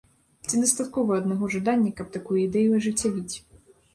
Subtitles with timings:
[0.51, 3.35] Ці дастаткова аднаго жадання, каб такую ідэю ажыццявіць?